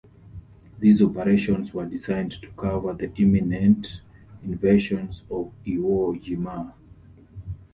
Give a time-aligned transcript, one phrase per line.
[0.79, 4.01] These operations were designed to cover the imminent
[4.43, 6.73] invasion of Iwo Jima.